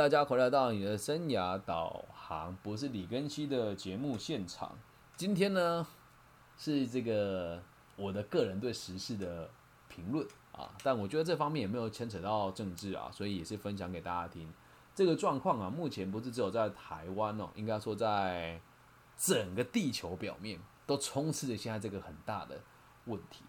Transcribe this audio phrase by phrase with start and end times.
[0.00, 4.78] 大家回来到你的生涯导航，不是李根熙的节目现场。
[5.14, 5.86] 今天呢，
[6.56, 7.62] 是这个
[7.96, 9.50] 我的个人对时事的
[9.90, 14.50] 评论啊，但我觉得这方面也没有牵扯到政治啊，所以也是分享给大家听。
[14.94, 18.58] 这个状况啊，目前不是只有在台湾哦，应该说在
[19.18, 22.58] 整个地球表面都充斥着现在这个很大的
[23.04, 23.44] 问题。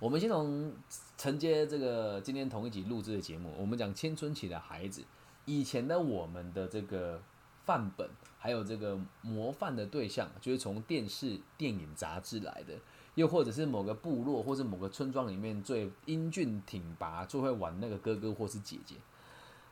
[0.00, 0.72] 我们先从
[1.16, 5.02] 承接这个今天同一集录制的节目，我们讲青春期的孩子，
[5.44, 7.20] 以前的我们的这个
[7.64, 8.08] 范本，
[8.38, 12.74] 还有这个模范的对象，就是从电视、电影、杂志来的，
[13.16, 18.94] 又或者是某个部落或者某个村庄里面最英俊挺拔、最会玩那个哥哥或是姐姐。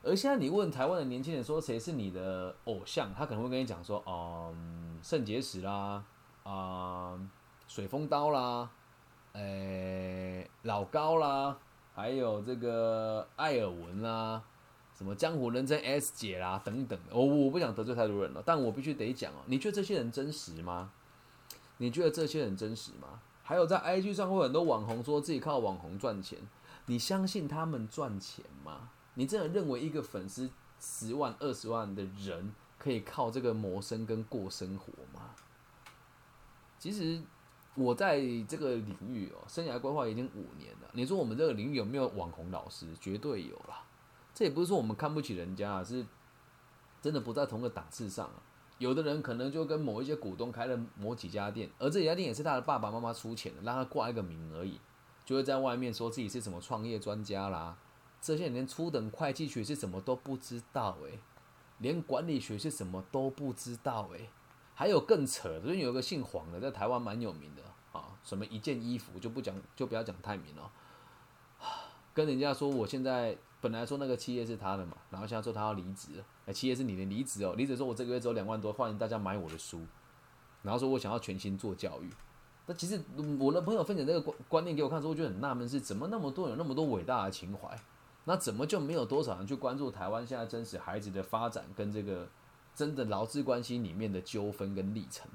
[0.02, 6.04] 而现在你问台湾的年轻人说谁是你的偶像，他可能会跟你讲说，嗯，肾结石啦，
[6.42, 7.16] 啊，
[7.68, 8.68] 水风刀啦。
[9.36, 11.58] 诶，老高啦，
[11.94, 14.42] 还有这个艾尔文啦，
[14.96, 16.98] 什么江湖人称 S 姐啦，等等。
[17.10, 19.36] 我我不想得罪太多人了，但我必须得讲哦。
[19.44, 20.90] 你觉得这些人真实吗？
[21.76, 23.20] 你觉得这些人真实吗？
[23.42, 26.38] 还有在 IG 上会很多网红说自己靠网红赚钱，
[26.86, 28.88] 你相信他们赚钱吗？
[29.14, 30.48] 你真的认为一个粉丝
[30.80, 35.34] 十万、二十万的人可以靠这个谋生跟过生活吗？
[36.78, 37.20] 其实。
[37.76, 40.90] 我在这个领域哦，生涯规划已经五年了。
[40.92, 42.86] 你说我们这个领域有没有网红老师？
[43.00, 43.84] 绝对有啦。
[44.34, 46.04] 这也不是说我们看不起人家，是
[47.00, 48.42] 真的不在同个档次上啊。
[48.78, 54.78] 有的人可能就跟某一些股东开了某几家店，而这家店也是他的爸爸妈妈出钱的，让他挂一个名而已，
[55.24, 57.78] 就会在外面说自己是什么创业专家啦。
[58.20, 61.18] 这些人连初等会计学是什么都不知道诶，
[61.78, 64.28] 连管理学是什么都不知道诶。
[64.78, 67.62] 还有更扯，的，就是有个姓黄的，在台湾蛮有名的
[67.98, 70.70] 啊，什么一件衣服就不讲，就不要讲太明了。
[72.12, 79.80] 跟人家说，我现在本来说那个企业是他的嘛，然后现在说他要离职，哎，企业是你的离职哦，离职说我这个月只有两万多，欢迎大家买我的书，
[80.62, 82.12] 然后说我想要全心做教育。
[82.66, 83.00] 那其实
[83.38, 87.80] 我的朋友分享这个观观念给我看时候，我就很纳闷，是怎么那么多有那么多伟大的情怀，
[88.24, 92.28] 那怎么就没有多少人去关注台湾现在真实孩子的发展跟这个？
[92.76, 95.26] 真的劳资关系里面的纠纷跟历程，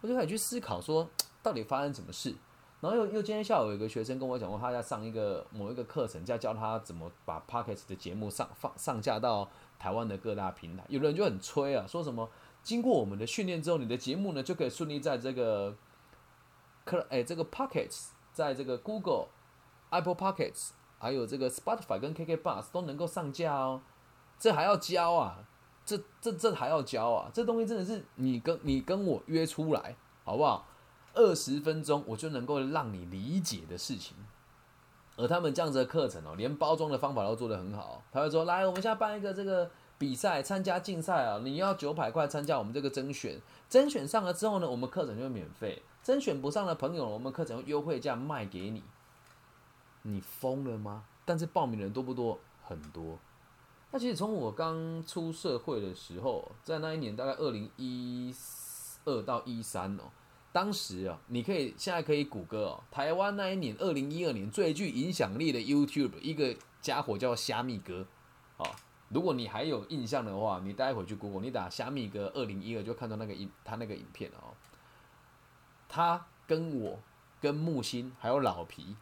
[0.00, 1.10] 我就开始去思考说，
[1.42, 2.34] 到底发生什么事。
[2.80, 10.84] 然后又又今天下午有一个学生跟我讲过，他在上一个某一个课程，在教他怎么把 Pockets 的节目上放上架到台湾的各大平台。
[10.88, 12.30] 有的人就很吹啊，说什么
[12.62, 15.76] 经过我们的训练之后，你的节目呢就可以顺利在这个
[16.84, 19.26] 可哎这个 Pockets，在这个 Google、
[19.90, 23.82] Apple Pockets，还有这个 Spotify 跟 KK Bus 都能够上架哦。
[24.38, 25.46] 这还要教啊？
[25.96, 27.30] 这这这还要教啊？
[27.34, 30.66] 这东西真的是你跟你跟我约出来，好不好？
[31.14, 34.16] 二十分钟我就能够让你理解的事情。
[35.16, 38.02] 而他们这样子的课程哦，连包装的方法都做得很好。
[38.12, 39.68] 他会说：“来，我们现在办一个这个
[39.98, 41.40] 比赛，参加竞赛啊！
[41.42, 48.84] 你要九百块参加我们这个甄选，甄选上了之后呢，我们课程就会免费；甄选不上的朋友，我们课程用优惠价卖给你。
[50.02, 51.04] 你疯了吗？
[51.24, 52.38] 但是报名的人多不多？
[52.62, 53.18] 很多。”
[53.92, 58.32] 那其实从我刚出社会的时候，在那一年大概二零一
[59.04, 60.04] 二到一三哦，
[60.52, 68.06] 当时啊，你可以现在可以谷歌哦，台湾那一年二零一二年最具影响力的 YouTube 一个家伙叫虾米哥
[68.58, 68.64] 啊，
[69.08, 74.54] 如果你还有印象的话，你待会去 Google，你打虾米哥二零一二就看到那个影他那个影片哦，
[75.88, 77.00] 他跟我
[77.40, 78.94] 跟木星还有老皮，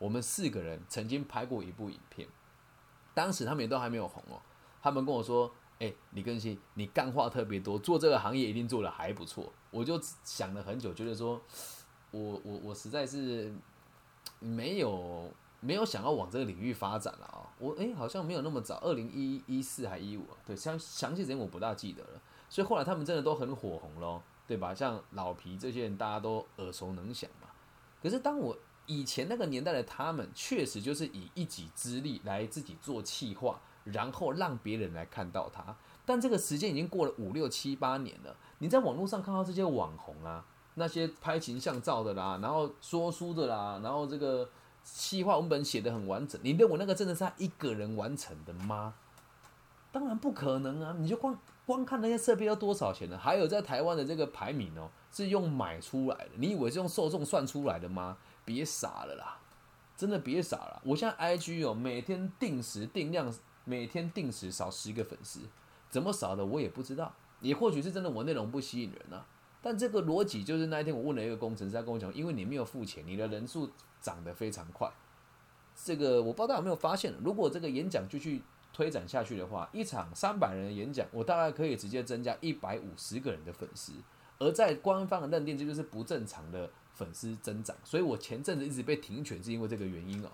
[0.00, 2.26] 我们四个人曾经拍过一部影片。
[3.14, 4.40] 当时他们也都还没有红哦，
[4.82, 11.40] 他们跟我说：“哎，李根新，你干话特别多，做这个行业一定做的还不错。”我就想了很久，觉得说，
[12.10, 13.52] 我我我实在是
[14.40, 17.48] 没有没有想要往这个领域发展了啊！
[17.58, 22.20] 我哎，好像没有那么早，二零一一四还一五，对，详详细时间我不大记得了。
[22.48, 24.74] 所以后来他们真的都很火红咯，对吧？
[24.74, 27.48] 像老皮这些人，大家都耳熟能详嘛。
[28.02, 28.56] 可是当我
[28.86, 35.74] 以前那个年代的他们，确实就是以一己之力来自己做气化，然后让别人来看到他。
[36.04, 40.44] 但这个时间已经过了五六七八年了，你在网络上看到这些网红啊，
[40.74, 44.48] 那些拍形象照的啦，然后说书的啦，然后这个
[44.82, 48.94] 气化文本写的很完整，你认为那个真的是他一个人完成的吗？
[49.90, 50.94] 当然不可能啊！
[50.98, 53.16] 你就光光看那些设备要多少钱呢？
[53.16, 58.18] 还有在台湾的这个排名哦，是用买出来的，你以为是用受众算出来的吗？
[58.44, 59.38] 别傻了啦，
[59.96, 60.82] 真的别傻了！
[60.84, 63.32] 我现在 IG 哦，每天定时定量，
[63.64, 65.40] 每天定时少十个粉丝，
[65.88, 69.26] 怎么少的我也不知道，也或许是真的我内容不吸引人啊。
[69.62, 73.70] 但这个逻辑就是那一天我问了一个工程师，他跟我讲，因为你没有付钱，你的人数
[74.00, 74.92] 涨得非常快。
[75.74, 78.42] 这个我不知道大家有没有发现，如果这个演讲就去
[78.72, 83.92] 推展下去的话，一场三百人的演讲，我大概可以直接增加一百五十个人的粉丝。
[84.38, 87.76] 而在官方的认定，这就是不正常的粉丝增长。
[87.84, 90.30] 所以我前阵子一直被停权，是因为这个原因哦。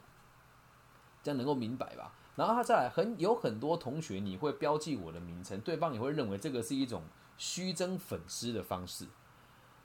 [1.23, 2.15] 这样能够明白吧？
[2.37, 7.03] 然后他再来，很有很多同学，你会标记我的名称，对方也会认为这个是一种
[7.37, 9.07] 虚增粉丝的方式。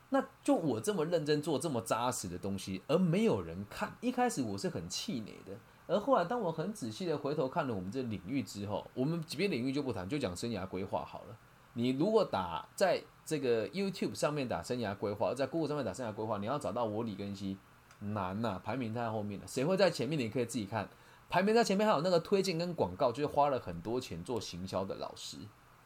[0.09, 5.57] 那就我这么认真做这么扎实的东西，而没有人看，一开始我是很气馁的。
[5.87, 11.37] 而后来，当我很仔细的回头看了我们这领域之后，我们别领域就不谈，就讲生涯规划好了。
[11.75, 17.57] 你如果打在这个 YouTube 上面打生涯规划，在 Google 上面打生涯规划，你要找到我李根熙
[17.99, 19.45] 难呐，排名太后面了。
[19.47, 20.17] 谁会在前面？
[20.17, 20.87] 你可以自己看，
[21.29, 25.37] 排名在前面还有那个推荐跟广告，就是花了很多钱做行销的老师。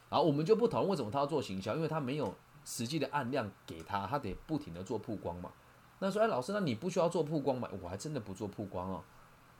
[0.09, 2.33] 然后我们就不讨论为什么他要做行销，因为他没有
[2.65, 5.51] 实际的案量给他，他得不停的做曝光嘛。
[5.99, 7.67] 那说，哎，老师，那你不需要做曝光吗？
[7.81, 9.03] 我还真的不做曝光哦。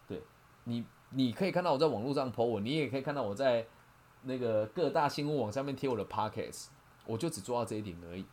[0.08, 0.22] 对
[0.66, 3.66] 你，你可以看到我在网络上 po 我，你也可以看到我在
[4.24, 6.68] 那个各大新闻网上面贴我的 pockets，
[7.06, 8.26] 我就只做到这一点而已。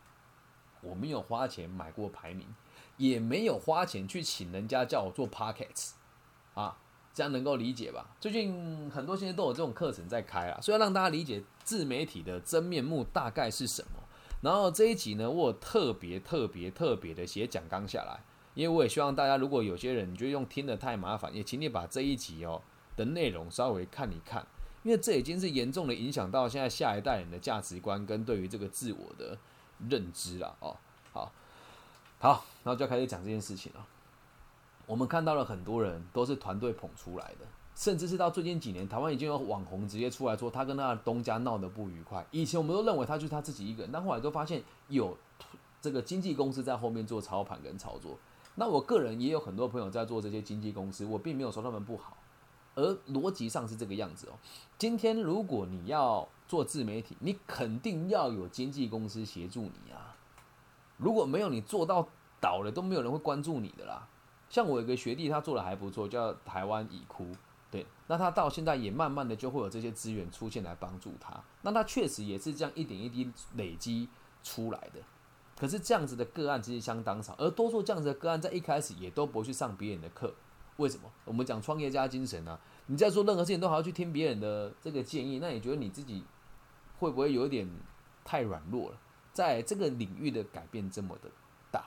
[0.83, 2.47] 我没有花钱买过排名，
[2.97, 5.93] 也没有花钱去请人家叫我做 pockets，
[6.55, 6.77] 啊，
[7.12, 8.15] 这样能够理解吧？
[8.21, 14.03] 最近很多现在都有这种课程在开啊，所以让大家理解自媒体的真面目大概是什么。
[14.43, 18.21] 然后这一集呢，我特别特别特别的写讲纲下来。
[18.55, 22.62] 因为我也希望大家，如果有些人你觉得用听的太麻烦，也请你把这一集哦
[22.97, 24.47] 的内容稍微看一看，
[24.87, 29.37] 因为这已经是严重的影响到现在下一代人的价值观跟对于这个自我的
[29.88, 30.77] 认知了哦。
[31.12, 31.33] 好，
[32.21, 33.85] 好，然后就要开始讲这件事情了。
[34.87, 37.44] 我们看到了很多人都是团队捧出来的，
[37.75, 42.25] 甚至是到最近几年，台湾已经有网红直接出来说他跟他的东家闹得不愉快。
[42.31, 45.19] 以前我们都认为他就是他自己一个人，但后来都发现有
[45.82, 48.17] 这个经纪公司在后面做操盘跟操作。
[48.55, 52.17] 那我个人也有很多朋友在做这些经纪公司，我并没有说他们不好，
[52.76, 54.38] 而逻辑上是这个样子哦。
[54.78, 60.14] 今天如果你要做自媒体，你肯定要有经纪公司协助你啊。
[60.96, 62.06] 如果没有，你做到
[62.40, 64.06] 倒了都没有人会关注你的啦。
[64.49, 67.26] 像我有个学弟，他做的还不错，叫台湾已哭，
[67.70, 71.43] 对，那他到现在也慢慢的就会有这些资源出现来帮助他。
[71.62, 74.08] 那他确实也是这样一点一滴累积
[74.44, 75.00] 出来的。
[75.58, 80.32] 可是这样子的个案其实相当少，而多数这样子的个案在一开始也都不去上别人的课。
[80.76, 81.11] 为什么？
[81.25, 82.58] 我们讲创业家精神呢？
[82.87, 86.25] 你在做任何事情都还要去听别人的这个建议，那你觉得你自己
[86.99, 87.69] 会不会有一点
[88.25, 88.99] 太软弱了？
[89.32, 91.31] 在这个领域的改变这么的
[91.70, 91.87] 大，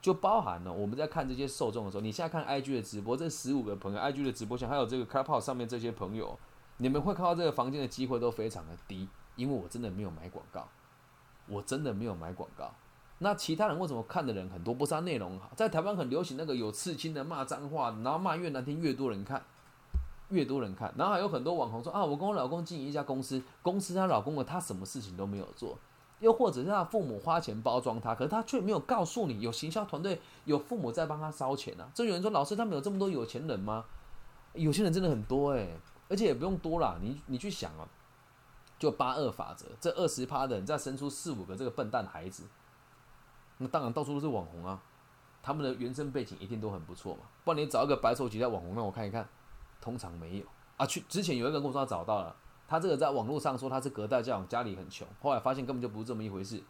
[0.00, 6.38] 就包含了我们在看这些受众的时候，你现在看 IG 的直播，这十五个朋友 IG 的直播像还有这个 Clubhouse 上面这些朋友，
[6.78, 10.68] 你们会看到这个房间的机会都非常的低，因为我真的没有买广告，
[11.46, 12.72] 我真的没有买广告。
[13.20, 14.72] 那其他人为什么看的人很多？
[14.72, 19.42] 不是他内容好，在台湾很流行那个有刺青的骂脏话，然后骂越难听越多人看，
[20.28, 20.94] 越多人看。
[20.96, 25.76] 然后还有很多网红说啊，我跟我老公经营一家公司，公司他老公的他什么事情都没有做，
[26.20, 31.90] 又或者是他父母花钱包装他，可是他却没有告诉你有行销团队，有父母在帮他烧钱啊。
[31.92, 33.84] 这有人说老师他们有这么多有钱人吗？
[34.54, 35.76] 有钱人真的很多诶，
[36.08, 37.88] 而且也不用多啦，你你去想啊，
[38.78, 42.44] 就八二法则，这二十趴的人再生出四五个这个笨蛋孩子。
[43.58, 44.80] 那当然到处都是网红啊，
[45.42, 47.22] 他们的原生背景一定都很不错嘛。
[47.44, 49.28] 不然你找一个白手起家网红让我看一看，
[49.80, 50.44] 通常没有
[50.76, 50.86] 啊。
[50.86, 52.34] 去之前有一个人跟我说他找到了，
[52.66, 56.62] 他这个在网络上说他是隔代教养，家里很穷，后来发现根本就不是这么一回事。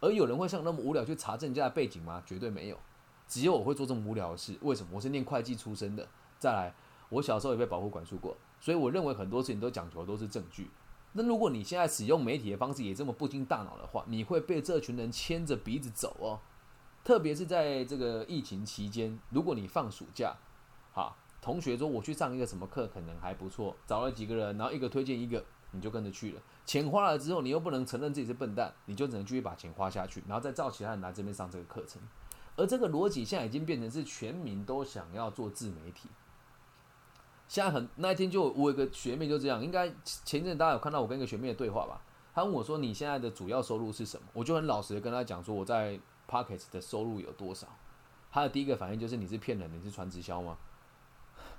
[0.00, 2.22] 而有人会像那么无聊去查证人家的背景吗？
[2.26, 2.78] 绝对没有。
[3.26, 4.56] 只有我会做这么无聊的事。
[4.60, 4.90] 为什么？
[4.92, 6.06] 我是念会计出身的。
[6.38, 6.72] 再来，
[7.08, 10.70] 我小时候也被保护管束过，所以我认为很多事情都讲求都是证据。
[11.16, 16.38] 那如果你现在使用媒体的方式也这么不经大脑的话，你会被这群人牵着鼻子走哦。
[17.02, 20.36] 特别是在这个疫情期间，如果你放暑假，
[20.92, 26.42] 哈，同学说我去上一个什么课可能还不错，找了几个人，然后一个推荐一个，你就跟着去了。
[26.66, 32.02] 钱花了之后，你又不能承认自己是笨蛋，你就只能继续把钱花下去，然后再照其他人来这边上这个课程。
[32.56, 36.10] 而这个逻辑现在已经变成是全民都想要做自媒体。
[37.48, 42.00] 现在很那一天就我有个学妹就这样，应该前阵大家有看到我跟一个学妹的对话吧？
[42.34, 45.98] 她问我说：“你现在的主要收入是什么？”我就很老实的跟她讲说：“我在
[46.28, 47.66] Pockets 的收入有多少？”
[48.30, 50.56] 她的第一个反应就是：“你是骗人的，你是传直销吗？”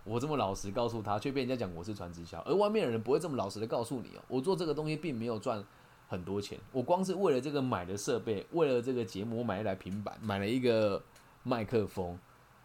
[0.04, 4.22] 我这么老实告诉她，却被人家讲我是传直销，而外面的人不会这么老实的告诉你哦。
[4.28, 5.64] 我做这个东西并没有赚
[6.08, 11.02] 很多钱，我光是为了这个买的设备，为了这个节目，我买一台平板，买了一个
[11.44, 12.20] 麦克风，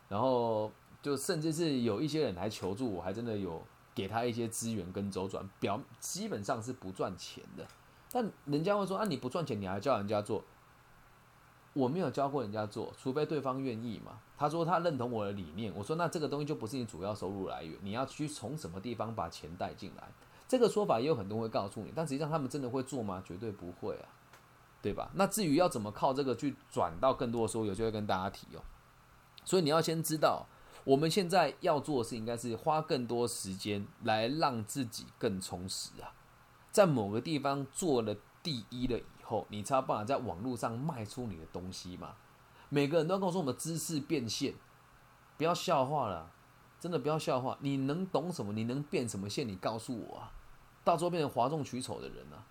[0.08, 0.70] 然后。
[1.02, 3.60] 就甚至是有一些人来求助，我还真的有
[3.94, 7.66] 给他一些资源跟周转，表基本上是不赚钱的。
[8.10, 10.44] 但人家会说啊，你不赚钱，你还教人家做？
[11.72, 14.20] 我没有教过人家做，除非对方愿意嘛。
[14.36, 20.08] 他说他认同我的理念，我说那这个东西就不是你主要收入来源，你要去从什么地方把钱带进来？
[20.46, 23.22] 这个说法也有很多人会告诉你，但实际上他们真的会做吗？
[23.24, 24.08] 绝对不会啊，
[24.82, 25.10] 对吧？
[25.14, 28.60] 那至于要怎么靠这个去转到更多的收入，就会跟大家提哦。
[29.46, 30.46] 所以你要先知道，
[30.84, 36.12] 我们现在要做的事应该是花更多时间来让自己更充实啊，
[36.70, 42.16] 在某个地方做了第一了以后，你才有办法在网络上卖出你的东西嘛。
[42.68, 44.54] 每个人都要跟我说我们知识变现，
[45.36, 46.32] 不要笑话了，
[46.80, 47.56] 真的不要笑话。
[47.60, 48.52] 你能懂什么？
[48.52, 49.46] 你能变什么现？
[49.46, 50.32] 你告诉我啊！
[50.82, 52.42] 到时候变成哗众取宠的人啊，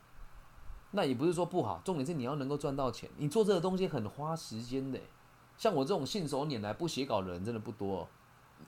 [0.91, 3.09] 那也不是说不好，重点是你要能够赚到钱。
[3.17, 4.97] 你做这个东西很花时间的，
[5.57, 8.07] 像我这种信手拈来不写稿的人真的不多。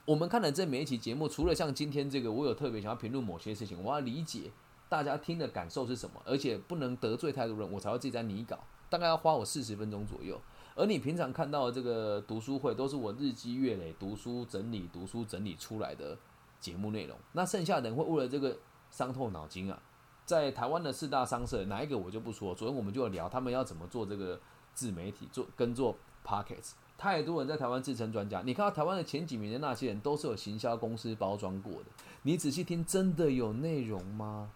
[0.04, 4.50] 我们看了这每一期节目，除了像今天这个，我有特别想要评论某些事情，我要理解
[4.88, 8.58] 大家听的感受是什么，而且不能得罪太多人，我才会自己在拟稿，
[8.88, 10.40] 大概要花我四十分钟左右。
[10.74, 16.18] 而你平常看到的这个读书会，都是我日积月累读书整理、读书整理出来的
[16.60, 17.16] 节目内容。
[17.32, 18.56] 那剩下的人会为了这个。
[18.90, 19.82] 伤透脑筋啊！
[20.24, 22.54] 在台湾的四大商社，哪一个我就不说。
[22.54, 24.38] 昨天我们就聊他们要怎么做这个
[24.72, 26.76] 自媒体，做跟做 p o c k e t。
[26.96, 31.86] 太多人在台湾自称专家，你看到台湾的前几名的那些人，都是有行销公司包装过的。
[32.22, 34.50] 你仔细听，真的有内容吗？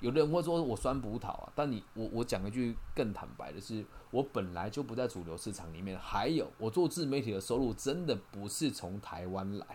[0.00, 5.98] 有的人会说我酸葡萄啊，但你我我讲一句更坦白的是，我本来就不在主流市场里面。
[5.98, 9.66] 还有，我做自媒体的收入真的不是从台湾来。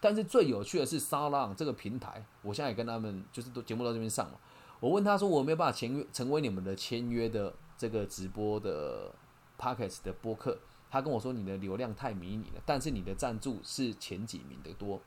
[0.00, 4.40] 但是最有趣的是沙浪这个平台，我现在也跟他们就是都节目到这边上了。
[4.78, 9.10] 我问他说，我没有办法签约成为你们的签约的这个直播的
[9.58, 10.56] p o c k e t 的播客，
[10.90, 15.00] 他跟我说你的流量太迷你了，但是你的赞助是前几名的多。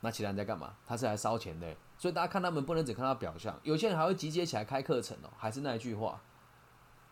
[0.00, 0.74] 那其他人在干嘛？
[0.86, 5.30] 他是来烧钱的，所以大家看他们不能只看到表象，有些人还会集结起来开课程哦。
[5.36, 6.20] 还是那一句话，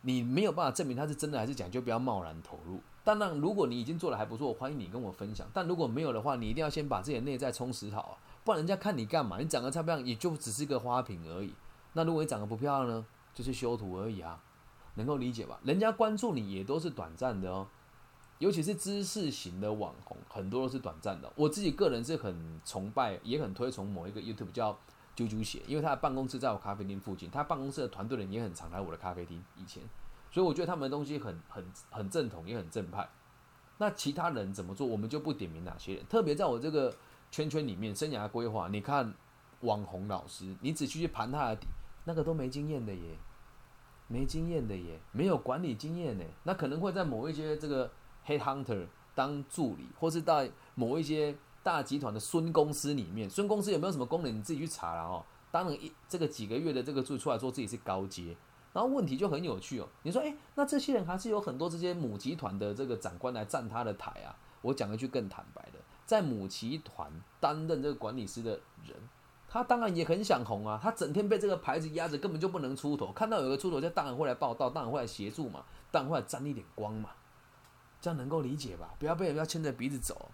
[0.03, 2.81] 你没有办法证明他是真的还是假，就不要贸然投入。
[3.03, 5.49] 当然，如果你已经做的还不错，欢迎你跟我分享。
[5.53, 9.39] 但如果没有的话，你一定要先把自己的内在充实好啊，不然人家看你干嘛？
[9.39, 11.53] 你长得漂亮，也就只是一个花瓶而已。
[11.95, 13.07] 那如果你长得不漂亮呢？
[13.35, 14.41] 就是修图而已啊，
[14.97, 15.59] 能够理解吧？
[15.65, 17.67] 人家关注你也都是短暂的哦，
[18.39, 21.33] 尤其是知识型的网红，很多都是短暂的。
[21.37, 24.73] 我自己个人是很崇拜，也很推崇某一个 YouTube 叫
[25.17, 29.43] 啾啾鞋，因为他的办公室在我咖啡厅附近，他办公室的团队人也很常来我的咖啡厅。
[29.57, 29.83] 以前。
[30.29, 33.09] 所以我觉得他们的东西很很很正统，也很正派。
[33.79, 36.05] 那其他人怎么做，我们就不点名哪些人。
[36.09, 36.95] 特别在我这个
[37.31, 39.15] 圈圈里面，生涯规划，你看
[39.61, 41.67] 网红老师，你仔细去盘他的底，
[42.05, 43.17] 那个都没经验的耶，
[44.09, 46.25] 没经验的耶，没有管理经验呢。
[46.45, 47.91] 那可能会在某一些这个
[48.27, 55.25] head hunter 当助理，或是在某一些大集团的孙公司里面，孙公司有没有什么功能，你自己去查了哦。
[55.51, 58.37] 当了一这个几个月的这个助理出来说自己是高阶。
[58.73, 64.37] 然后问题就很有趣哦，你说，诶，那这些人还是有很多这些母集团的这个长官来站他的台啊？
[64.61, 67.11] 我讲一句更坦白的，在母集团
[67.41, 68.95] 担任这个管理师的人，
[69.57, 73.11] 他当然也很想红啊，他整天被这个牌子压着，根本就不能出头。
[73.13, 77.11] 看到有个出头，就当然会来报道，当然会来协助嘛，当然会来沾一点光嘛，
[78.01, 78.95] 这样能够理解吧？
[78.99, 80.31] 不要被人家牵着鼻子走。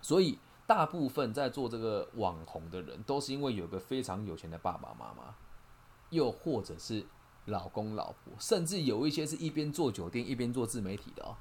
[0.00, 5.34] 所以，大部分在做这个网红的人，都是因为有个非常有钱的爸爸妈妈，
[6.10, 7.06] 又或者是。
[7.46, 11.34] 老公老婆，甚至有一些是一边做酒店一边做自媒体的哦，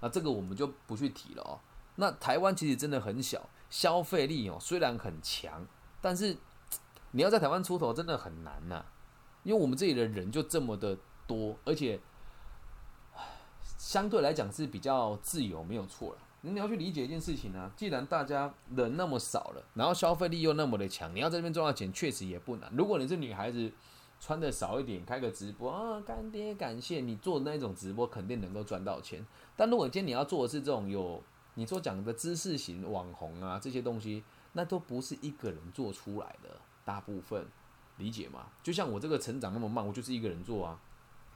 [0.00, 1.60] 那这个我们就不去提了哦。
[1.94, 5.64] 那台湾其实真的很小，消费力哦虽然很强，
[6.04, 6.36] 但是
[7.12, 8.84] 你要在台湾出头真的很难呐，
[9.42, 11.98] 因为我们这里的人就这么的多，而且
[13.78, 16.18] 相对来讲是比较自由，没有错了。
[16.42, 22.70] 你要去理解一件事情呢，既然大家人那么少了，然后消费力又那么的强，你要在这边赚到钱确实也不难。
[22.76, 23.72] 如果你是女孩子。
[24.20, 29.22] 穿的少一点，开个直播啊，干爹感谢你做那种直播，肯定能够赚到钱。
[29.54, 31.22] 但如果今天你要做的是这种有
[31.54, 37.46] 你所讲的知识型网红啊，这些东西，那都不是一个人做出来的，大部分
[37.98, 38.46] 理解吗？
[38.62, 40.80] 就像我这个成长那么慢，我就是一个人做啊，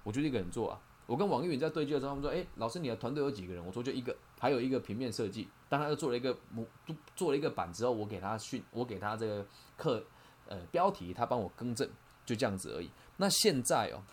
[0.02, 0.80] 我就一个人做啊。
[1.04, 6.66] 我跟网易云在对接的时候，他们说：“哎，老师，你的团队有几个人？”我说：“就一个，还有一个平面设计。”当他又做了一个模，
[7.14, 9.46] 做了一个版之后，我给他训，我给他这个
[9.76, 10.02] 课，
[10.46, 11.88] 呃，标题他帮我更正。
[12.26, 12.90] 就这样子而已。
[13.16, 14.04] 那现在哦，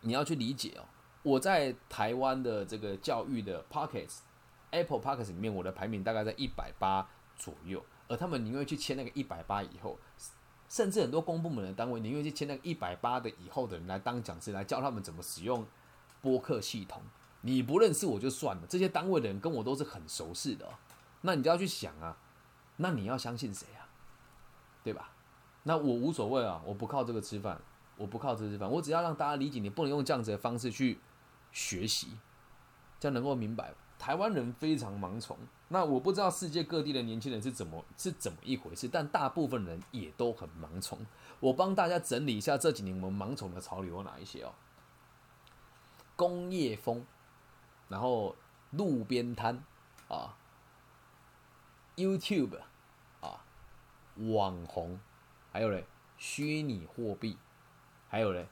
[0.00, 0.82] 你要去理解哦，
[1.22, 7.80] 我在台湾的这个教育的 Pockets，Apple Pockets 里面，我的排名大概在一百八左右。
[8.08, 9.98] 而他们宁愿去签那个一百八以后，
[10.68, 15.66] 甚至很多公部门的单位宁愿去签那个一百八的以后的人来当讲师，来教他们怎么使用
[16.20, 17.02] 播客系统。
[17.42, 20.68] 你不认识我就算了，这些单位的人跟我都是很熟识的。
[21.20, 22.16] 那你就要去想啊，
[22.76, 23.86] 那你要相信谁啊？
[24.82, 25.10] 对吧？
[25.64, 27.60] 那我无所谓啊，我不靠这个吃饭，
[27.96, 30.98] 我不靠这吃饭，我只要让大家理解，你不能用这样子的方式去
[31.50, 32.16] 学习，
[33.00, 33.74] 这样能够明白。
[33.98, 35.36] 台湾人非常盲从。
[35.68, 41.04] 那我不知道世界各地的年轻人是怎么是怎么一回事，但大部分人也都很盲从。
[41.40, 44.54] 我帮大家整理一下这几年我们盲从的潮流有哪一些哦。
[46.14, 47.04] 工业风，
[47.88, 48.36] 然后
[48.70, 49.62] 路边摊
[50.08, 50.36] 啊
[51.96, 52.58] ，YouTube
[53.20, 53.44] 啊，
[54.16, 55.00] 网红，
[55.52, 55.84] 还有嘞
[56.16, 57.36] 虚拟货币，
[58.08, 58.46] 还有嘞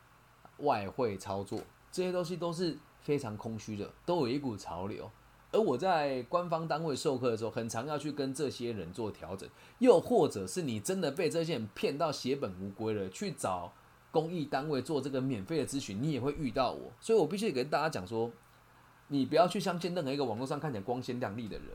[0.59, 1.61] 外汇操作，
[1.93, 5.11] 这些东西都是非常空虚的，都有一股潮流。
[5.55, 13.73] 而我在官方单位授课的时候，很常要去跟这些人做调整，又或者是你真的被这些人骗到血本无归了，去找
[14.11, 16.91] 公益单位做这个免费的咨询，你也会遇到我。
[17.01, 18.33] 所以我必须跟大家讲说，
[19.07, 21.69] 你不要去相信任何一个网络上看起来光鲜亮丽的人，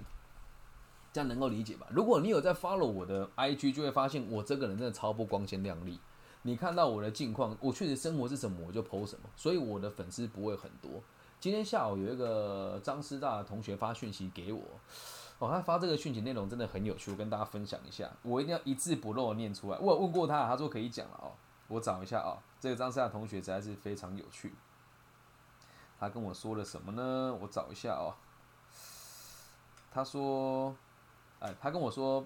[1.13, 1.87] 这样能够理解吧？
[1.89, 5.97] 如果你有在 follow 我的 IG，就会发现我这个人真的超不光鲜亮丽。
[6.41, 11.01] 你看到我的近况，我确实生活是什么，我就 po 什么，所以我的粉丝不会很多。
[11.39, 14.61] 今天下午有一个张师大的同学发讯息给我，
[15.37, 19.77] 哦，他发这个讯息内容真的很有趣，我跟大家分享一下，我一定要一字不漏的念出来。
[19.79, 21.31] 我有问过他，他说可以讲了哦，
[21.69, 24.53] 我找一下哦，这个张师大同学实在是非常有趣，
[25.97, 27.33] 他跟我说了什么呢？
[27.39, 28.13] 我找一下哦，
[29.93, 30.75] 他说，
[31.39, 32.25] 哎，他跟我说，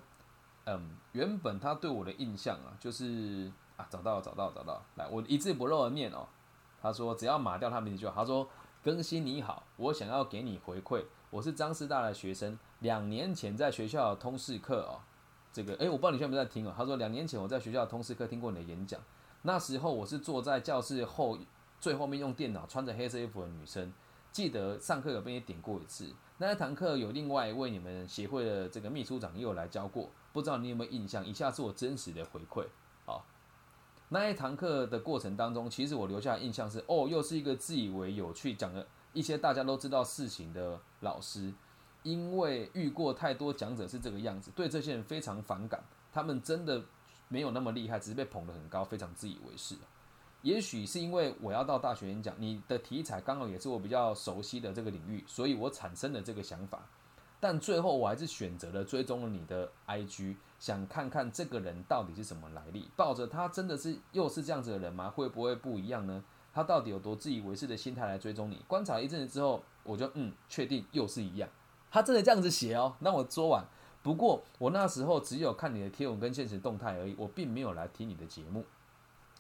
[0.66, 6.26] 嗯，原本他对我的印象啊，就是啊，找到了，找到，了，找到，了，来，我一字不漏的念哦，
[6.82, 8.50] 他说只要码掉他名字就好，他说。
[8.84, 11.06] 更新你好，我想要给你回馈。
[11.30, 15.00] 我是张师大的学生，两年前在学校通识课哦，
[15.54, 16.74] 这个诶，我不知道你现在有没有在听哦。
[16.76, 19.00] 他说两年前我在学校通识课听过你的演讲，
[19.44, 21.38] 那时候我是坐在教室后
[21.80, 23.90] 最后面用电脑，穿着黑色衣服的女生。
[24.34, 31.26] 记得上课有被你点过一次，那一堂课有另外一位你们协会的这个秘书长也有来教过，不知道你有没有印象？
[31.26, 32.66] 以下是我真实的回馈。
[34.14, 41.52] 那一堂课的过程当中，其实我留下的印象是，哦，又是一个自以为有趣，讲了一些大家都知道事情的老师。
[42.04, 45.84] 因为遇过太多讲者是这个样子，对这些人非常反感。
[46.12, 46.80] 他们真的
[47.28, 49.74] 没有那么厉害，只是被捧得很高，非常自以为是。
[50.44, 56.88] 也许是因为我要到大学演讲，你的题材刚好也是我比较熟悉的这个领域，所以我产生了这个想法。
[57.44, 65.10] 但最后我还是选择了追踪了你的 IG，想看看这个人到底是什么来历，抱着他真的是又是这样子的人吗？
[65.10, 66.24] 会不会不一样呢？
[66.54, 68.64] 他到底有多自以为是的心态来追踪你？
[68.66, 71.50] 观察一阵子之后，我就嗯，确定又是一样。
[71.92, 72.96] 他真的这样子写哦。
[73.00, 73.66] 那我说完，
[74.02, 78.64] 不过我那时候只有看你的贴文跟现实动态而已，我并没有来听你的节目。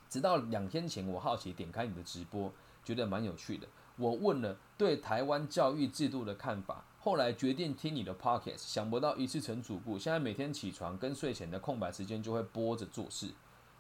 [0.10, 2.52] 直到两天前，我好奇点开你的直播，
[2.84, 3.66] 觉得蛮有趣的。
[3.96, 6.84] 我问了对台湾教育制度的看法。
[7.04, 10.00] 后来决定听你的 podcast，想不到一次成主顾。
[10.00, 13.30] 现在每天起床跟睡前的空白时间就会播着做事。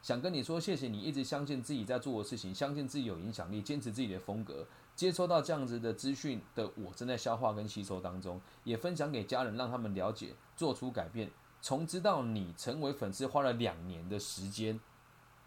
[0.01, 4.67] 想跟你说，谢谢你一直相信自己在做的事情，相信自己有影响力，坚持自己的风格。
[4.93, 11.31] 接收到这样子的资讯的我，正在消化跟吸收当中，也分享给家人，让他们了解，做出改变。
[11.61, 14.77] 从知道你成为粉丝花了两年的时间，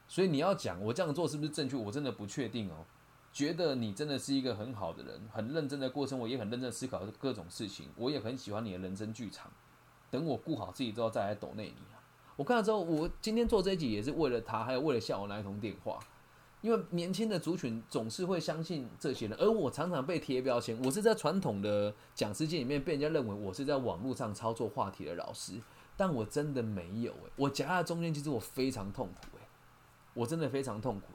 [0.08, 1.76] 所以你要讲我这样做是不是正确？
[1.76, 2.86] 我真的不确定哦。
[3.36, 7.86] 觉得你真的是一个很好的人，很认真的过生活，也很认真思考各种事情。
[7.94, 9.52] 我也很喜欢你的人生剧场。
[10.10, 12.00] 等我顾好自己之后再来抖内你啊！
[12.36, 15.98] 我看了之后，我今天做这一集也是为了他，还有为了下午那一通电话。
[16.62, 20.74] 因为年轻的族群总是会相信这些人，而我常常被贴标签。
[20.82, 25.60] 我是在传统的讲师界里面被人家认为我是在网络上操作话题的老师，
[25.94, 29.46] 但我真的没有诶，我夹在中间，其实我非常痛苦诶，
[30.14, 31.08] 我真的非常痛苦。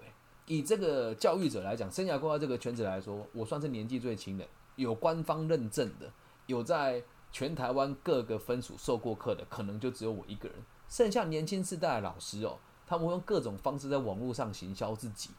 [0.51, 6.11] 以这个教育者来讲，生涯规划这个圈子来说，我算是年纪最轻的，有官方认证的，
[6.45, 10.57] 有在全台湾各个分署受过课的，可能就只有我一个人。
[10.89, 15.29] 剩下年轻世代的老师哦，他们会用各种方式在网络上行销自己。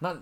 [0.00, 0.20] 那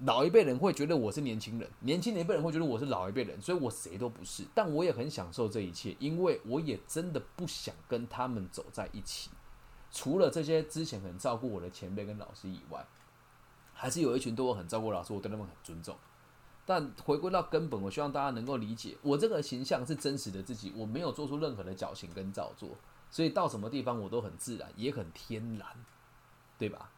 [0.00, 4.44] 老一辈人会觉得我是年轻人，年轻的一辈人会觉得我是老一辈人，所以我谁都不是。
[4.54, 9.30] 但我也很享受这一切，因为我也真的不想跟他们走在一起。
[9.90, 12.86] 除了这些之前很照顾我的前辈跟老师以外。
[13.78, 15.94] 还是有一群对我很照顾老师，我对他们很尊重。
[16.64, 22.70] 但回归到根本，我希望大家能够理解，我这个形象是真实的自己，我没有做出任何的矫情跟造作，
[23.10, 25.68] 所以到什么地方我都很自然，也很天然，
[26.58, 26.90] 对吧？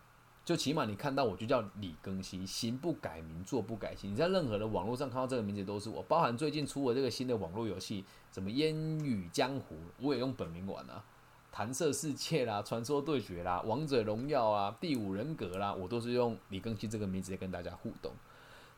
[0.45, 4.13] 就起码你看到我就叫李更新，行不改名，坐不改姓。
[4.13, 11.05] 你在任何的网络上看到这个名字都是我，包含最近出了这个新的网络游戏，什么烟雨江湖，我也用本名玩啊。
[11.51, 18.13] 弹射世界啦，传说对决啦，王者荣耀啊，第五人格啦，我都是用李更新这个名字在跟大家互动，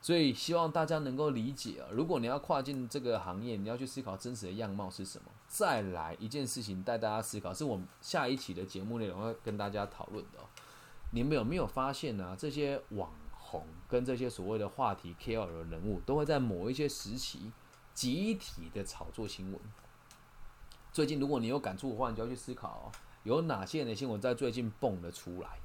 [0.00, 1.88] 所以希望大家能够理解啊。
[1.90, 5.24] 如果你要跨进这个行业，你要去思考真实的样貌是什么。
[5.46, 10.38] 再来一件事情带大家思考，是我们下一期的节目内容要跟大家讨论的。
[11.12, 12.36] 你们有没有发现呢？
[12.38, 17.50] 这些网红跟这些所谓的话题 KOL 人物，都会在某一些时期
[17.92, 19.60] 集体的炒作新闻。
[20.92, 22.84] 最近如果你有感触的话，你就要去思考哦，
[23.22, 25.58] 有哪些的新闻在最近蹦了出来？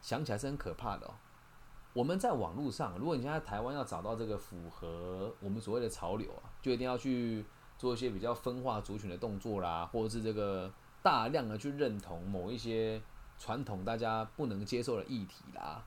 [0.00, 1.14] 想起来是很可怕的哦。
[1.92, 7.44] 我们在网络上，如果你现在台湾要找到这个符合我们所谓的潮流啊，就一定要去
[7.78, 13.00] 做一些比较分化族群的动作啦，或者是这个大量的去认同某一些
[13.38, 15.84] 传统大家不能接受的议题啦，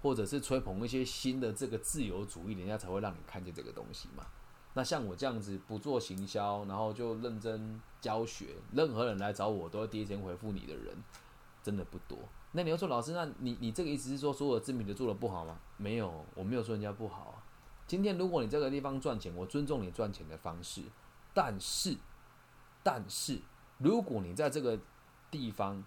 [0.00, 4.24] 或者是吹捧一些新的这个自由主义，人家才会让你看见这个东西嘛。
[4.78, 10.96] 那像我这样子不做行销，然后就认真教学，任何人来找我都会第一时间回复你的人，
[11.64, 12.16] 真的不多。
[12.52, 15.58] 那你要说老师，那你你这个意思是说所有知名的做的不好吗？
[15.78, 17.42] 没有，我没有说人家不好啊。
[17.88, 20.82] 今天如果你这个地方赚钱，我尊重你赚钱的方式。
[21.34, 21.96] 但是，
[22.84, 23.40] 但是
[23.78, 24.78] 如果你在这个
[25.28, 25.84] 地方，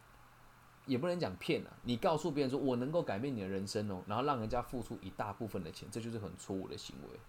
[0.86, 7.20] 也不能讲骗啊，你告诉别人说我能够改变你的人生哦，然后让人家付出一大部分的钱，这就是很错误的行为。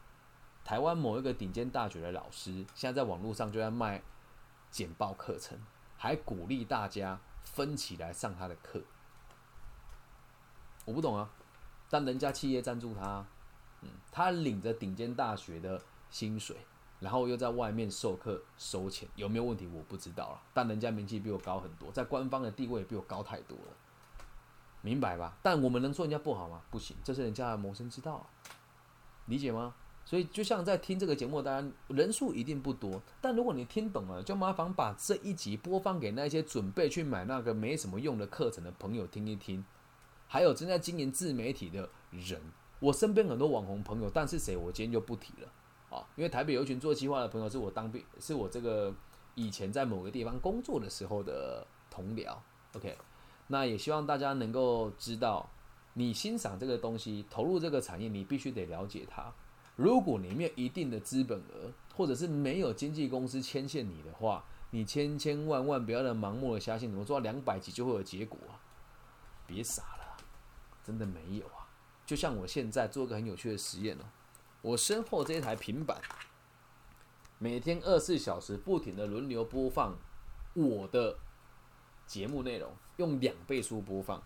[0.64, 4.03] 台湾某一个顶尖大学的老师，现在在网络上就在卖
[4.70, 5.59] 简报课程，
[5.96, 8.81] 还鼓励大家分起来上他的课。
[10.85, 11.31] 我不懂啊，
[11.90, 13.27] 但人家企业赞助他，
[13.83, 16.57] 嗯，他领着顶尖大学的薪水，
[17.01, 20.42] 然后又在外面授课收钱，有没有问题我不知道了。
[20.55, 23.77] 但人家名气比我高很多，在官方的地位比我高太多了，
[24.81, 25.37] 明白吧？
[25.42, 26.62] 但我们能说人家不好吗？
[26.70, 28.27] 不行，这是人家的谋生之道，
[29.27, 29.75] 理解吗？
[30.05, 39.65] 所以就像在听这个节目，当然人数一定不多，但如果你听懂了，就麻烦把这一集播放给那些准备去买那个没什么用的课程的朋友听一听。
[40.27, 42.41] 还有正在经营自媒体的人，
[42.81, 45.49] 我身边很多网红朋友，但是谁我今天就不提了
[45.97, 48.95] 啊，因为台北有一群做计划的朋友，是我当兵，是我这个
[49.35, 52.35] 以前在某个地方工作的时候的同僚。
[52.75, 52.97] OK，
[53.47, 55.49] 那也希望大家能够知道，
[55.95, 59.33] 你欣赏这个东西，投入这个产业，你必须得了解它。
[59.83, 68.62] 如果你没有一定的资本额，或者是没有经纪公司牵线你的话，你千千万万不要的盲目的相信，怎么做到两百集就会有结果啊？
[69.45, 70.16] 别傻了。
[70.85, 71.66] 真的没有啊！
[72.07, 74.05] 就像我现在做个很有趣的实验哦，
[74.61, 76.01] 我身后这一台平板，
[77.38, 79.97] 每天二十四小时不停的轮流播放
[80.55, 81.18] 我的
[82.07, 84.23] 节目内容，用两倍速播放。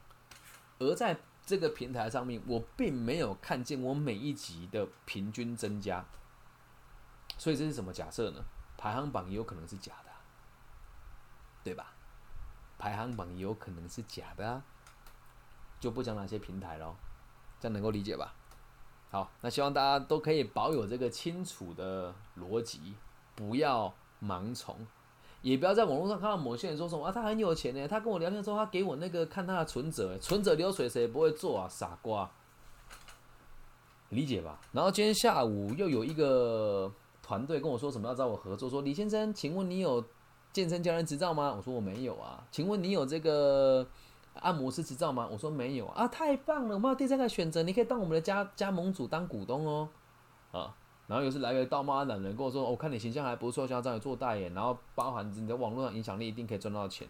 [0.78, 6.04] 而在这个平台上面，我并没有看见我每一集的平均增加。
[7.38, 8.44] 所以这是什么假设呢？
[8.76, 10.10] 排行榜也有可能是假的，
[11.64, 11.94] 对吧？
[12.76, 14.62] 排行榜也有可能是假的。
[15.78, 16.96] 就不讲哪些平台咯，
[17.60, 18.34] 这样能够理解吧？
[19.10, 22.94] 好，那希望大家都可以保有这个清楚的逻辑，
[23.34, 24.86] 不要盲从，
[25.46, 31.68] 也不要在网络上看到某些人说什么啊，他很有钱呢，他跟我聊天的时候，他给我那个看他的存折，存折流水谁不会做啊？
[31.68, 32.28] 傻瓜，
[34.08, 34.58] 理解吧？
[34.72, 40.04] 然后今天下午又有一个团队跟我说什么要找我合作，说李先生，请问你有
[40.52, 41.54] 健身教练执照吗？
[41.56, 43.86] 我说我没有啊，请问你有这个？
[44.40, 45.26] 按摩师执照吗？
[45.32, 46.74] 我说没有啊，太棒了！
[46.74, 49.88] 我们有第三个选择，你可以当我们的加加盟主当股东哦，
[50.52, 50.74] 啊，
[51.06, 57.06] 然后又是来个道貌岸然人跟我说，我看你形象还不错，想要找你做代言，然后包含你的网络上影响力，一定可以赚到钱。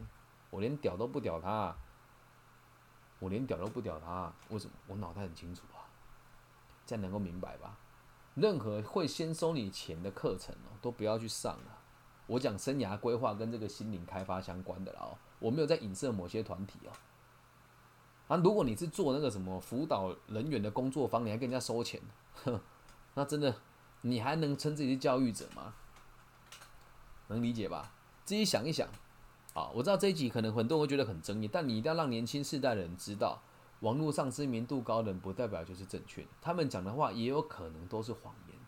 [0.50, 1.74] 我连屌都不屌他，
[3.18, 4.72] 我连屌都不屌他，为什么？
[4.87, 5.88] 我脑袋很清楚啊，
[6.85, 7.78] 这样能够明白吧？
[8.35, 11.78] 任何会先收你钱的课程哦，都不要去上了。
[12.26, 16.92] 我讲生涯规划跟这个心灵开发相关的哦，我没有在影射某些团体哦。
[18.28, 22.00] 啊，如果你是做那个什么辅导人员的工作坊，你还跟人家收钱，
[22.44, 22.61] 哼，
[23.14, 23.54] 那真的，
[24.02, 25.74] 你还能称自己是教育者吗？
[27.28, 27.92] 能理解吧？
[28.24, 28.88] 自己想一想。
[29.54, 33.40] 啊，我知道这一集可能很多人会觉得很争议，但你一定要让年轻世代的人知道，
[33.80, 38.59] 网络上知名度高的人不代表就是正确的，他们讲的话也有可能都是谎言。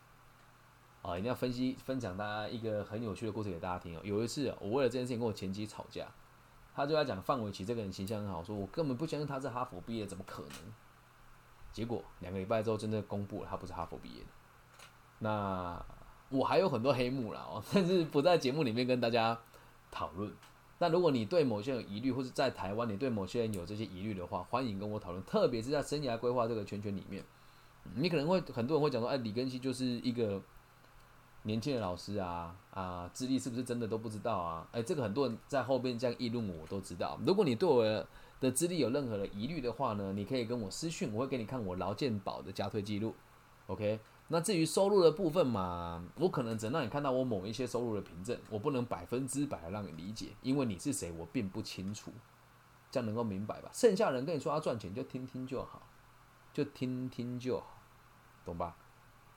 [1.03, 4.01] 啊，一定要分析分享大家一个很有趣的故事给大家听哦。
[4.03, 6.09] 有一次，我为了这件事情跟我前妻吵架。
[6.75, 10.53] 他就在讲范玮琪这个人形象很好，说我根本不相信他是哈佛毕业，怎么可能？
[11.73, 14.29] 结果两个礼拜之后，真的公布了他不是哈佛毕业的。
[15.19, 15.85] 那
[16.29, 19.39] 我还有很多黑幕了哦， 但是不在节目里面跟大家
[19.91, 20.33] 讨论。
[20.79, 25.23] 那如果你对某些人疑虑，或者在台湾你对某些人有这些疑虑的话，欢迎跟我讨论。
[25.25, 27.25] 特别是在生涯规划这个圈圈里面，
[27.95, 30.41] 你可能会很多人会讲说，哎，李根熙就是一个。
[31.45, 34.69] 年轻的老师啊啊，资历是不是真的都不知道啊？
[34.73, 37.19] 哎，这个很多人在后边这样议论我，我都知道。
[37.25, 37.85] 如果你对我
[38.41, 43.15] 的资历有任何的疑虑的话呢，你可以跟我私讯，我会给你看我劳健保的加退记录。
[43.69, 52.12] OK，那至于收入的部分嘛，我可能只能让你看到我某一些收入的凭证，我不能百分之百的让你理解，因为你是谁，我并不清楚。
[52.91, 53.71] 这样能够明白吧？
[53.73, 55.83] 剩下人跟你说要赚钱，就听听就好，
[56.53, 57.79] 就听听就好，
[58.45, 58.77] 懂吧？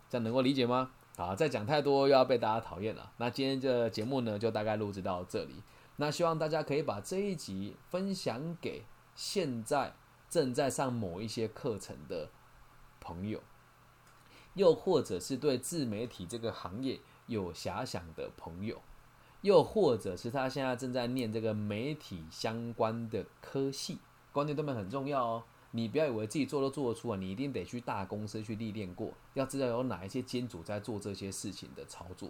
[0.10, 0.91] 这样能够理解吗？
[1.17, 3.12] 好，再讲太多又要被大家讨厌了。
[3.17, 5.63] 那今天这节目呢，就大概录制到这里。
[5.97, 9.93] 那希望大家可以把这一集分享给现在
[10.30, 12.30] 正在上某一些课程的
[13.01, 13.41] 朋友，
[14.53, 18.81] 又或者是对自媒体这个行业有遐想的朋友，
[19.41, 23.99] 又或者是他现在正在念这个媒体相关的科系，
[24.31, 25.43] 观念都没很重要哦。
[25.73, 32.29] 你不要以为自己做都做得出啊，你一定得去大公司去历练过，要知道有哪一些监主在做这些事情的操作，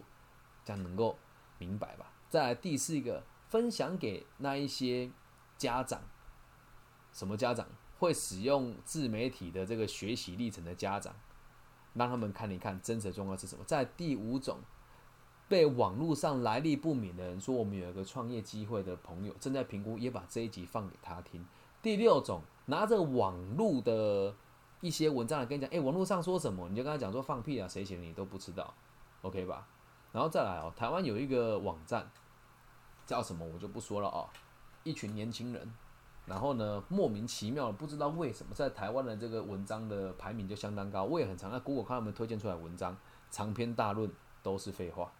[0.63, 1.17] 这样能够
[1.57, 2.13] 明白吧。
[2.29, 5.09] 再来第四个，分享给那一些
[5.57, 6.03] 家长，
[7.11, 11.15] 什么家长会使用自媒体的这个学习历程的家长，
[11.93, 13.63] 让他们看一看真实状况是什么。
[13.65, 14.59] 在第五种，
[15.47, 21.45] 被网络上来历不明的人说我们有一个创业机会的朋友正在评估，也把这一集放给他听。
[21.81, 22.41] 第六种。
[22.67, 24.33] 拿着网络的
[24.79, 28.73] 一些文章来跟你讲，哎，网络上说什么，你就跟他讲说放屁啊，谁写的你都不知道
[29.23, 29.67] ，OK 吧？
[30.13, 32.09] 然后再来哦，台湾有一个网站
[33.05, 34.29] 叫什么，我就不说了哦。
[34.83, 35.73] 一群年轻人，
[36.25, 41.03] 然后呢，莫名其妙的不知道为什么，在台湾的这个文章的排名就相当高。
[41.03, 42.95] 我也很常在 Google 看他们推荐出来文章，
[43.29, 45.11] 长篇大论都是废话，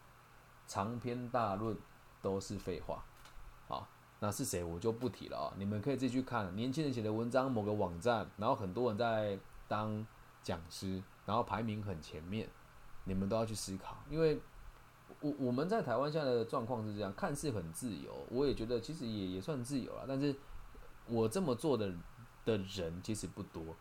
[0.68, 1.78] 长篇大论
[2.22, 3.04] 都是废话，
[3.68, 3.88] 好。
[4.24, 4.64] 那是谁？
[4.64, 5.54] 我就不提了啊！
[5.58, 9.36] 你们可以自己去看年轻人写的文章，某个网站，然后很多人在
[9.68, 10.06] 当
[10.44, 12.48] 讲师，然后排名很前面，
[13.06, 13.98] 你们都要去思考。
[14.12, 14.40] 因为
[15.22, 20.06] 我我们在台湾现在的状况是这样，看似很自由，我也觉得其实也也算自由了。
[20.08, 20.36] 但是
[21.12, 21.94] 我这么做的
[22.46, 23.76] 的人其实不多，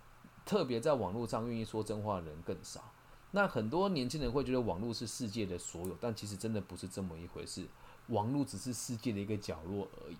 [0.45, 2.93] 特别在网络上愿意说真话的人更少。
[3.31, 7.67] 那很多年轻人会觉得网络是世界的所有，但其实真的不是这么一回事，
[8.09, 10.17] 网络只是世界的一个角落而已。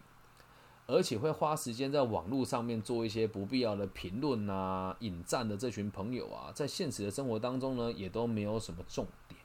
[0.87, 9.41] 而且会花时间在网络上面做一些不必要的评论啊、引战的这群朋友啊，在现实的生活当中呢，也都没有什么重点，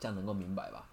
[0.00, 0.88] 这样能够明白吧？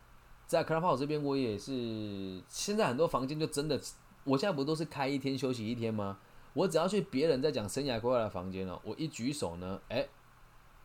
[0.45, 3.79] 在 Clubhouse 这边，我也是现在很多房间就真的，
[4.25, 6.17] 我现在不都是开一天休息一天吗？
[6.53, 10.07] 我只要去别人在讲生涯规划的房间了，我一举手呢，哎，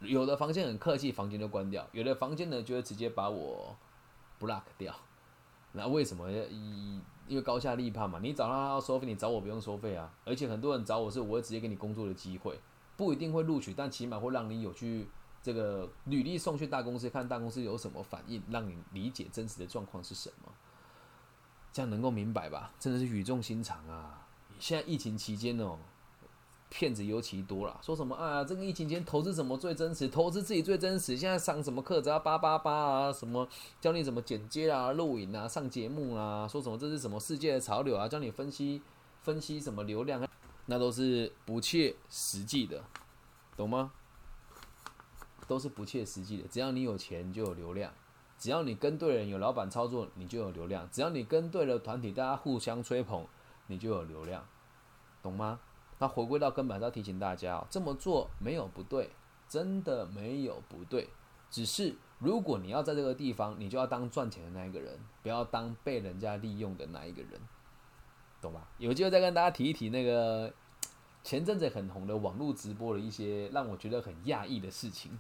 [0.00, 3.76] 有的房间很客气，房间就关掉；有的房间呢，就会直接把我
[4.38, 4.94] block 掉。
[5.72, 6.31] 那为什么？
[6.31, 8.18] 一因为高下立判嘛。
[8.20, 10.12] 你找他要收费，你找我不用收费啊。
[10.24, 12.59] 而且很多人找我是，我会直接给你工作的机会，
[12.96, 15.07] 不一定会录取，但起码会让你有去
[15.40, 20.53] 这个履历送去大公司，看大公司有什么反应，让你理解真实的状况是什么，
[21.73, 22.73] 这样能够明白吧？
[22.79, 24.27] 真的是语重心长啊！
[24.59, 25.79] 现在疫情期间哦。
[26.73, 28.45] 骗子尤其多了，说什么啊？
[28.45, 30.07] 这个疫情间投资怎么最真实？
[30.07, 31.17] 投资自己最真实。
[31.17, 33.13] 现在上什么课只要八八八啊？
[33.13, 33.49] 什么
[33.81, 36.47] 教你怎么剪接啊、录影啊、上节目啊？
[36.47, 38.07] 说什么这是什么世界的潮流啊？
[38.07, 38.81] 教你分析
[39.23, 40.25] 分析什么流量，
[40.67, 42.85] 那都是不切实际的，
[43.57, 43.91] 懂吗？
[45.49, 46.47] 都是不切实际的。
[46.47, 47.93] 只要你有钱就有流量，
[48.40, 50.88] 只要你跟对人有老板操作，你就有流量。
[50.90, 53.26] 只要你跟对了团体，大家互相吹捧，
[53.66, 54.42] 你就有流量，
[55.22, 55.61] 懂吗？
[55.98, 59.11] 那回归到根本，要提醒大家哦，这么做没有不对，
[59.46, 61.11] 真的没有不对。
[61.50, 67.38] 只是如果你要在这个地方，你就要当赚钱的那一个人，不要当被人家利用的那一个人，
[68.40, 68.66] 懂吧？
[68.79, 70.50] 有机会再跟大家提一提那个
[71.22, 75.18] 前阵子很红的网络直播的一些让我觉得很讶异的事情。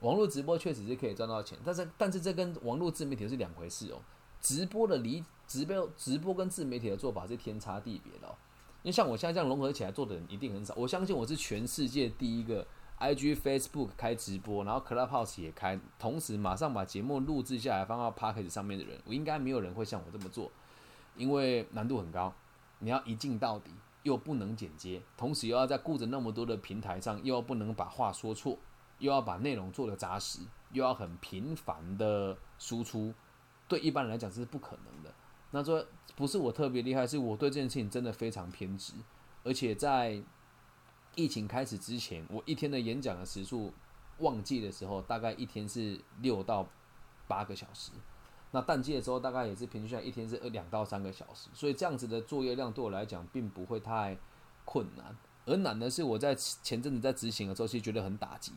[0.00, 4.00] 网络直播确实是可以赚到钱，但是但是这跟网络自媒体是两回事哦。
[4.40, 8.34] 直播的离直播直播跟自媒体的做法是天差地别的哦。
[8.82, 12.64] 因为像我现在这样融合起来做的人一定很少，我相信我是全世界第一个
[13.00, 20.52] IG、Facebook 开直播，然后 Clubhouse 也开，同时马上把节目录制下来放到 p a c k a g e 上面的人，我应该没有人会像我这么做，
[21.16, 22.32] 因为难度很高，
[22.78, 23.72] 你要一镜到底，
[24.04, 28.56] 又不能剪接，同时又要在顾着那么多的平台上，又要不能把话说错，
[28.98, 30.40] 又要把内容做的扎实，
[30.72, 33.12] 又要很频繁的输出，
[33.68, 35.12] 对一般人来讲这是不可能的。
[35.50, 35.84] 那说
[36.16, 38.94] 不是我特别厉害，是我对这件事情真的非常偏执，
[39.44, 40.22] 而且在
[41.14, 43.72] 疫情开始之前，我一天的演讲的时数，
[44.18, 46.66] 旺季的时候大概一天是六到
[47.28, 47.92] 八个小时，
[48.50, 54.18] 那淡季的时候大概也是平均下来一天是两到三个小时，所以这样子的作业量对我来讲并不会太
[54.64, 58.52] 困难，而难的是我在前阵子在执行的时候，其实觉得很打击。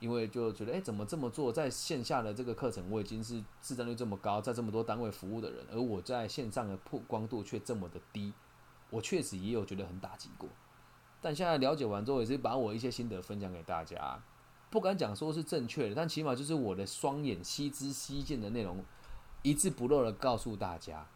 [0.00, 1.52] 因为就觉得，哎，怎么这么做？
[1.52, 8.32] 在线下的这个课程，我已经是市占率这么高，在这么多单位服务的人，而我在线上的曝光度却这么的低，
[8.90, 10.48] 我确实也有觉得很打击过。
[11.20, 14.22] 但现在了解完之后，也是把我一些心得分享给大家，
[14.70, 18.84] 不敢讲说是正确的，但起码就是我的双眼悉知悉见的内容，
[19.42, 21.06] 一字不漏的告诉大家。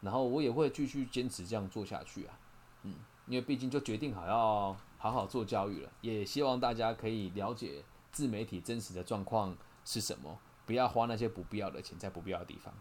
[0.00, 2.38] 然后我也会继续坚持这样做下去啊，
[2.82, 2.94] 嗯，
[3.26, 7.82] 因为毕竟就决定好要好好做教育了，也希望大家可以了解。
[8.14, 12.72] 自媒体真实的状况是什么，不要花那些不必要的钱在不必要的地方。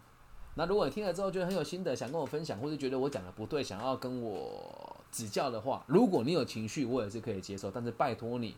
[0.56, 7.72] 那如果你听了之后觉得很有心得，想跟我分享，或者觉得我讲的不对，想要跟我指教的话，如果你有情绪，我也是可以接受。
[7.72, 8.56] 但是拜托你，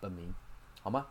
[0.00, 0.32] 本名
[0.80, 1.08] 好吗？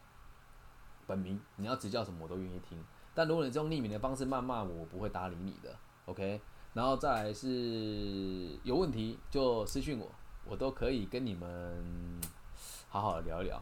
[1.05, 2.81] 本名你要指教什么我都愿意听。
[3.13, 5.75] 但如果你这种匿名的方式谩骂我，我不会搭理你的。
[6.05, 6.39] OK，
[6.71, 10.09] 然后再来是有问题就私信我，
[10.45, 12.21] 我都可以跟你们
[12.87, 13.61] 好好聊一聊。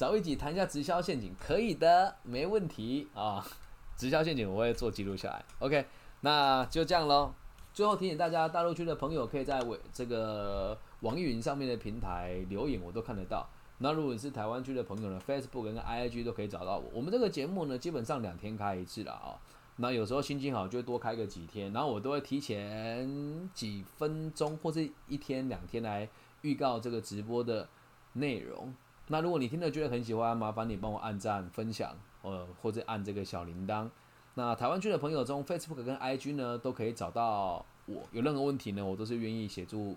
[0.00, 3.46] 找一起谈一下直销陷阱，可以的，没问题啊。
[3.98, 5.44] 直销陷阱我会做记录下来。
[5.58, 5.84] OK。
[6.22, 7.34] 那就这样喽。
[7.74, 13.46] 最后提醒大家，大陆区的朋友可以在我这个网易云上面的平台留言，我都看得到。
[13.76, 16.84] 那如果是台湾区的朋友呢，Facebook 跟 IG 都可以找到我。
[16.94, 19.36] 我们这个节目呢，基本上两天开一次了啊。
[19.76, 26.08] 那有时候心情好就会多开个几天，然后我都会提前几分钟或者一天两天来
[26.40, 27.68] 预告这个直播的
[28.14, 28.74] 内容。
[29.12, 31.92] 那如果你听了觉得很喜欢，麻烦你帮我按赞、分享，
[32.22, 33.90] 呃，或者按这个小铃铛。
[34.34, 38.02] 那台湾区的朋友中，Facebook 跟 IG 呢都可以找到我。
[38.12, 39.96] 有任何问题呢，我都是愿意协助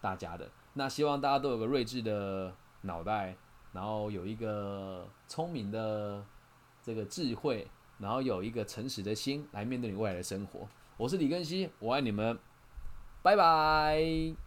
[0.00, 0.50] 大家的。
[0.72, 3.36] 那希望大家都有个睿智的脑袋，
[3.74, 6.24] 然后有一个聪明的
[6.82, 10.66] 这个智慧，然后有一个诚实的心来面对你未来的生活。
[10.96, 12.38] 我是李根熙，我爱你们，
[13.22, 14.43] 拜拜。